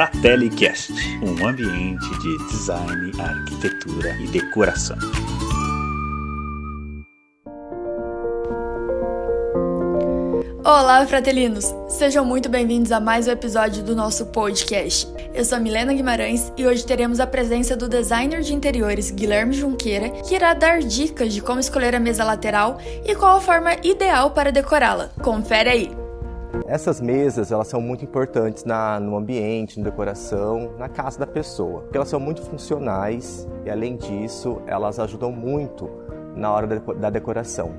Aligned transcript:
FratelliCast, 0.00 0.94
um 1.22 1.46
ambiente 1.46 2.08
de 2.20 2.38
design, 2.46 3.12
arquitetura 3.20 4.16
e 4.18 4.28
decoração. 4.28 4.96
Olá, 10.64 11.06
fratelinos! 11.06 11.74
Sejam 11.86 12.24
muito 12.24 12.48
bem-vindos 12.48 12.92
a 12.92 12.98
mais 12.98 13.28
um 13.28 13.32
episódio 13.32 13.82
do 13.82 13.94
nosso 13.94 14.24
podcast. 14.26 15.06
Eu 15.34 15.44
sou 15.44 15.58
a 15.58 15.60
Milena 15.60 15.92
Guimarães 15.92 16.50
e 16.56 16.66
hoje 16.66 16.86
teremos 16.86 17.20
a 17.20 17.26
presença 17.26 17.76
do 17.76 17.86
designer 17.86 18.40
de 18.40 18.54
interiores 18.54 19.10
Guilherme 19.10 19.52
Junqueira, 19.52 20.08
que 20.08 20.34
irá 20.34 20.54
dar 20.54 20.78
dicas 20.78 21.34
de 21.34 21.42
como 21.42 21.60
escolher 21.60 21.94
a 21.94 22.00
mesa 22.00 22.24
lateral 22.24 22.78
e 23.04 23.14
qual 23.14 23.36
a 23.36 23.40
forma 23.42 23.74
ideal 23.82 24.30
para 24.30 24.50
decorá-la. 24.50 25.10
Confere 25.20 25.68
aí! 25.68 26.09
Essas 26.66 27.00
mesas 27.00 27.52
elas 27.52 27.68
são 27.68 27.80
muito 27.80 28.04
importantes 28.04 28.64
na, 28.64 28.98
no 29.00 29.16
ambiente, 29.16 29.78
na 29.78 29.84
decoração, 29.84 30.72
na 30.78 30.88
casa 30.88 31.18
da 31.18 31.26
pessoa, 31.26 31.82
porque 31.82 31.96
elas 31.96 32.08
são 32.08 32.20
muito 32.20 32.42
funcionais 32.42 33.48
e 33.64 33.70
além 33.70 33.96
disso 33.96 34.60
elas 34.66 34.98
ajudam 34.98 35.32
muito 35.32 35.90
na 36.34 36.50
hora 36.52 36.66
da 36.66 37.10
decoração. 37.10 37.72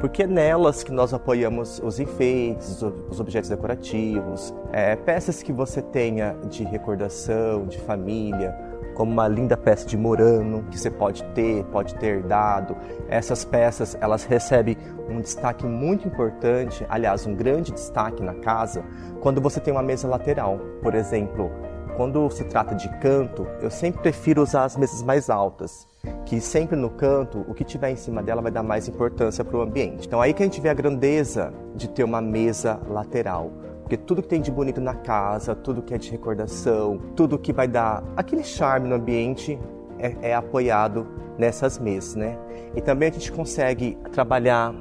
Porque 0.00 0.22
é 0.22 0.26
nelas 0.26 0.82
que 0.82 0.92
nós 0.92 1.12
apoiamos 1.12 1.80
os 1.82 1.98
enfeites, 1.98 2.82
os 3.10 3.18
objetos 3.18 3.50
decorativos, 3.50 4.54
é, 4.72 4.94
peças 4.94 5.42
que 5.42 5.52
você 5.52 5.82
tenha 5.82 6.36
de 6.48 6.62
recordação, 6.64 7.66
de 7.66 7.78
família, 7.78 8.56
como 8.94 9.12
uma 9.12 9.28
linda 9.28 9.56
peça 9.56 9.86
de 9.86 9.96
Murano 9.96 10.64
que 10.70 10.78
você 10.78 10.90
pode 10.90 11.22
ter, 11.34 11.64
pode 11.66 11.94
ter 11.94 12.22
dado. 12.22 12.76
Essas 13.08 13.44
peças 13.44 13.96
elas 14.00 14.24
recebem 14.24 14.76
um 15.08 15.20
destaque 15.20 15.64
muito 15.64 16.06
importante, 16.06 16.84
aliás, 16.88 17.26
um 17.26 17.34
grande 17.34 17.72
destaque 17.72 18.22
na 18.22 18.34
casa, 18.34 18.84
quando 19.20 19.40
você 19.40 19.60
tem 19.60 19.72
uma 19.72 19.82
mesa 19.82 20.08
lateral. 20.08 20.58
Por 20.82 20.94
exemplo, 20.94 21.50
quando 21.96 22.30
se 22.30 22.44
trata 22.44 22.74
de 22.74 22.88
canto, 22.98 23.46
eu 23.60 23.70
sempre 23.70 24.02
prefiro 24.02 24.42
usar 24.42 24.64
as 24.64 24.76
mesas 24.76 25.02
mais 25.02 25.28
altas, 25.28 25.86
que 26.24 26.40
sempre 26.40 26.76
no 26.76 26.90
canto, 26.90 27.44
o 27.48 27.54
que 27.54 27.64
tiver 27.64 27.90
em 27.90 27.96
cima 27.96 28.22
dela 28.22 28.40
vai 28.40 28.52
dar 28.52 28.62
mais 28.62 28.86
importância 28.86 29.44
para 29.44 29.56
o 29.56 29.62
ambiente. 29.62 30.06
Então 30.06 30.20
aí 30.20 30.32
que 30.32 30.42
a 30.42 30.46
gente 30.46 30.60
vê 30.60 30.68
a 30.68 30.74
grandeza 30.74 31.52
de 31.74 31.88
ter 31.88 32.04
uma 32.04 32.20
mesa 32.20 32.80
lateral. 32.88 33.50
Porque 33.88 33.96
tudo 33.96 34.20
que 34.20 34.28
tem 34.28 34.42
de 34.42 34.50
bonito 34.50 34.82
na 34.82 34.92
casa, 34.92 35.54
tudo 35.54 35.80
que 35.80 35.94
é 35.94 35.98
de 35.98 36.10
recordação, 36.10 37.00
tudo 37.16 37.38
que 37.38 37.54
vai 37.54 37.66
dar 37.66 38.04
aquele 38.14 38.44
charme 38.44 38.86
no 38.86 38.96
ambiente 38.96 39.58
é, 39.98 40.14
é 40.28 40.34
apoiado 40.34 41.06
nessas 41.38 41.78
mesas, 41.78 42.14
né? 42.14 42.36
E 42.76 42.82
também 42.82 43.08
a 43.08 43.12
gente 43.12 43.32
consegue 43.32 43.96
trabalhar 44.12 44.74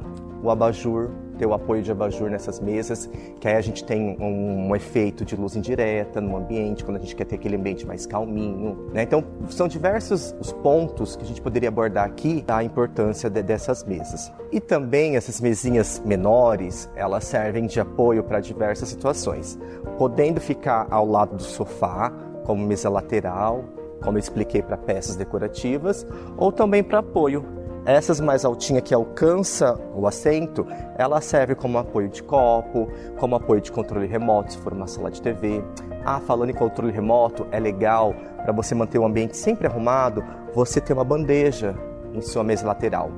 o 0.44 0.52
abajur 0.52 1.10
ter 1.38 1.46
o 1.46 1.54
apoio 1.54 1.82
de 1.82 1.92
abajur 1.92 2.30
nessas 2.30 2.60
mesas, 2.60 3.10
que 3.40 3.48
aí 3.48 3.56
a 3.56 3.62
gente 3.62 3.84
tem 3.84 4.18
um, 4.20 4.70
um, 4.70 4.76
efeito 4.76 5.24
de 5.24 5.36
luz 5.36 5.56
indireta 5.56 6.20
no 6.20 6.36
ambiente, 6.36 6.84
quando 6.84 6.98
a 6.98 7.00
gente 7.00 7.16
quer 7.16 7.26
ter 7.26 7.36
aquele 7.36 7.56
ambiente 7.56 7.86
mais 7.86 8.06
calminho. 8.06 8.90
Né? 8.94 9.04
Então, 9.04 9.24
são 9.50 9.68
diversos 9.68 10.36
os 10.40 10.52
pontos 10.52 11.16
que 11.16 11.24
a 11.24 11.28
gente 11.28 11.42
poderia 11.42 11.70
abordar 11.70 12.06
aqui 12.06 12.42
da 12.42 12.64
importância 12.64 13.30
de, 13.30 13.42
dessas 13.42 13.84
mesas. 13.84 14.32
E 14.52 14.60
também 14.60 15.16
essas 15.16 15.40
mesinhas 15.40 16.02
menores, 16.06 16.90
elas 16.96 17.24
servem 17.26 17.66
de 17.66 17.80
apoio 17.80 18.24
para 18.24 18.40
diversas 18.40 18.90
situações, 18.90 19.58
podendo 19.98 20.40
ficar 20.40 20.88
ao 20.90 21.06
lado 21.06 21.36
do 21.36 21.44
sofá, 21.44 22.12
como 22.44 22.66
mesa 22.66 22.90
lateral, 22.90 23.66
como 24.02 24.18
eu 24.18 24.20
expliquei 24.20 24.62
para 24.62 24.78
peças 24.78 25.16
decorativas, 25.16 26.06
ou 26.38 26.52
também 26.52 26.84
para 26.84 27.00
apoio 27.00 27.57
essas 27.88 28.20
mais 28.20 28.44
altinhas 28.44 28.84
que 28.84 28.94
alcança 28.94 29.80
o 29.96 30.06
assento, 30.06 30.68
ela 30.98 31.22
serve 31.22 31.56
como 31.56 31.78
apoio 31.78 32.10
de 32.10 32.22
copo, 32.22 32.90
como 33.18 33.36
apoio 33.36 33.62
de 33.62 33.72
controle 33.72 34.06
remoto, 34.06 34.52
se 34.52 34.58
for 34.58 34.74
uma 34.74 34.88
sala 34.88 35.10
de 35.10 35.22
TV. 35.22 35.64
Ah, 36.04 36.20
falando 36.20 36.50
em 36.50 36.54
controle 36.54 36.92
remoto, 36.92 37.48
é 37.50 37.60
legal 37.60 38.14
para 38.44 38.52
você 38.52 38.76
manter 38.76 39.00
o 39.00 39.06
ambiente 39.06 39.38
sempre 39.38 39.68
arrumado, 39.68 40.22
você 40.54 40.82
ter 40.82 40.92
uma 40.92 41.06
bandeja 41.06 41.76
em 42.14 42.22
sua 42.22 42.44
mesa 42.44 42.68
lateral 42.68 43.10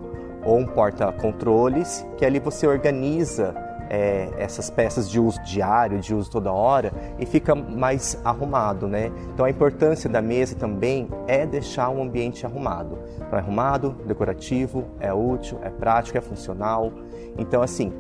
ou 0.44 0.60
um 0.60 0.66
porta-controles 0.66 2.06
que 2.18 2.24
ali 2.24 2.40
você 2.40 2.68
organiza 2.68 3.54
é, 3.90 4.30
essas 4.38 4.70
peças 4.70 5.10
de 5.10 5.20
uso 5.20 5.42
diário, 5.44 6.00
de 6.00 6.14
uso 6.14 6.30
toda 6.30 6.52
hora, 6.52 6.94
e 7.18 7.26
fica 7.26 7.56
mais 7.56 8.20
arrumado, 8.24 8.88
né? 8.88 9.12
Então 9.34 9.46
a 9.46 9.50
importância 9.50 10.10
da 10.10 10.22
mesa 10.22 10.56
também 10.56 11.10
é 11.28 11.46
deixar 11.46 11.90
um 11.90 12.02
ambiente 12.02 12.46
arrumado. 12.46 12.98
Então, 13.16 13.38
é 13.38 13.42
arrumado, 13.42 13.96
decorativo, 14.06 14.86
é 15.00 15.14
útil, 15.14 15.60
é 15.64 15.70
prático, 15.70 16.18
é 16.18 16.22
funcional. 16.22 16.92
Então 17.38 17.62
assim, 17.62 17.92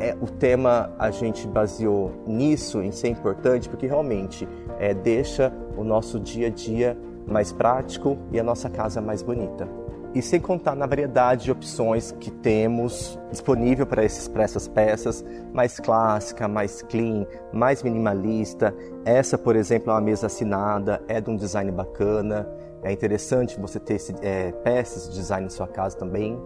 é, 0.00 0.16
o 0.20 0.26
tema 0.26 0.92
a 0.98 1.10
gente 1.10 1.46
baseou 1.46 2.12
nisso, 2.26 2.82
em 2.82 2.90
ser 2.90 3.08
importante, 3.08 3.68
porque 3.68 3.86
realmente 3.86 4.46
é, 4.78 4.92
deixa 4.92 5.52
o 5.76 5.84
nosso 5.84 6.18
dia 6.18 6.48
a 6.48 6.50
dia 6.50 6.98
mais 7.26 7.52
prático 7.52 8.16
e 8.30 8.38
a 8.38 8.42
nossa 8.42 8.68
casa 8.68 9.00
mais 9.00 9.22
bonita. 9.22 9.68
E 10.16 10.22
sem 10.22 10.40
contar 10.40 10.74
na 10.74 10.86
variedade 10.86 11.44
de 11.44 11.52
opções 11.52 12.10
que 12.10 12.30
temos 12.30 13.20
disponível 13.30 13.84
para, 13.84 14.02
esses, 14.02 14.30
essas 14.36 14.66
peças, 14.66 15.22
mais 15.52 15.78
clássica, 15.78 16.48
mais 16.48 16.80
clean, 16.80 17.26
mais 17.52 17.82
minimalista. 17.82 18.74
Essa, 19.04 19.36
por 19.36 19.54
exemplo, 19.54 19.90
é 19.90 19.92
uma 19.92 20.00
mesa 20.00 20.24
assinada, 20.24 21.02
é 21.06 21.20
de 21.20 21.28
um 21.28 21.36
design 21.36 21.70
bacana. 21.70 22.48
É 22.82 22.90
interessante 22.90 23.60
você 23.60 23.78
ter 23.78 23.96
esse, 23.96 24.14
é, 24.22 24.52
peças 24.52 25.10
de 25.10 25.16
design 25.16 25.44
na 25.44 25.50
sua 25.50 25.68
casa 25.68 25.98
também. 25.98 26.40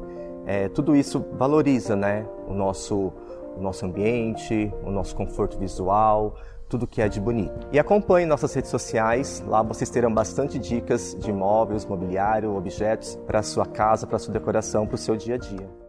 É, 0.47 0.69
tudo 0.69 0.97
isso 0.97 1.25
valoriza 1.35 1.95
né, 1.95 2.27
o, 2.49 2.53
nosso, 2.53 3.13
o 3.57 3.61
nosso 3.61 3.85
ambiente, 3.87 4.73
o 4.85 4.91
nosso 4.91 5.15
conforto 5.15 5.59
visual, 5.59 6.37
tudo 6.69 6.87
que 6.87 7.03
é 7.03 7.09
de 7.09 7.21
bonito. 7.21 7.67
E 7.73 7.79
acompanhe 7.79 8.27
nossas 8.27 8.55
redes 8.55 8.71
sociais, 8.71 9.43
lá 9.47 9.63
vocês 9.63 9.91
terão 9.91 10.13
bastante 10.13 10.59
dicas 10.59 11.17
de 11.19 11.33
móveis, 11.33 11.85
mobiliário, 11.85 12.57
objetos 12.57 13.19
para 13.27 13.43
sua 13.43 13.67
casa, 13.67 14.07
para 14.07 14.19
sua 14.19 14.33
decoração, 14.33 14.87
para 14.87 14.95
o 14.95 14.99
seu 14.99 15.17
dia 15.17 15.35
a 15.35 15.39
dia. 15.39 15.80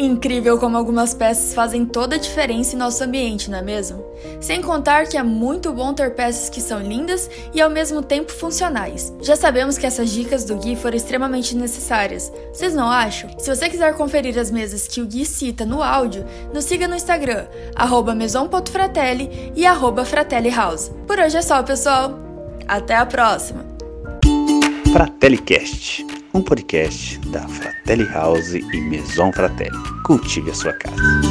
Incrível 0.00 0.56
como 0.56 0.78
algumas 0.78 1.12
peças 1.12 1.52
fazem 1.52 1.84
toda 1.84 2.16
a 2.16 2.18
diferença 2.18 2.74
em 2.74 2.78
nosso 2.78 3.04
ambiente, 3.04 3.50
não 3.50 3.58
é 3.58 3.62
mesmo? 3.62 4.02
Sem 4.40 4.62
contar 4.62 5.06
que 5.06 5.18
é 5.18 5.22
muito 5.22 5.74
bom 5.74 5.92
ter 5.92 6.14
peças 6.14 6.48
que 6.48 6.58
são 6.58 6.80
lindas 6.80 7.28
e 7.52 7.60
ao 7.60 7.68
mesmo 7.68 8.00
tempo 8.00 8.32
funcionais. 8.32 9.12
Já 9.20 9.36
sabemos 9.36 9.76
que 9.76 9.84
essas 9.84 10.08
dicas 10.08 10.46
do 10.46 10.56
Gui 10.56 10.74
foram 10.74 10.96
extremamente 10.96 11.54
necessárias. 11.54 12.32
Vocês 12.50 12.72
não 12.72 12.90
acham? 12.90 13.28
Se 13.38 13.54
você 13.54 13.68
quiser 13.68 13.94
conferir 13.94 14.38
as 14.38 14.50
mesas 14.50 14.88
que 14.88 15.02
o 15.02 15.06
Gui 15.06 15.26
cita 15.26 15.66
no 15.66 15.82
áudio, 15.82 16.24
nos 16.50 16.64
siga 16.64 16.88
no 16.88 16.96
Instagram, 16.96 17.44
maison.fratelli 18.16 19.52
e 19.54 19.66
fratellihouse. 20.06 20.92
Por 21.06 21.18
hoje 21.18 21.36
é 21.36 21.42
só, 21.42 21.62
pessoal. 21.62 22.18
Até 22.66 22.96
a 22.96 23.04
próxima! 23.04 23.66
FratelliCast, 24.90 26.06
um 26.32 26.42
podcast 26.42 27.18
da 27.30 27.46
Fratelli 27.48 28.04
House 28.12 28.56
e 28.56 28.80
Maison 28.80 29.32
Fratelli. 29.32 29.76
Cultive 30.04 30.50
a 30.50 30.54
sua 30.54 30.72
casa. 30.74 31.29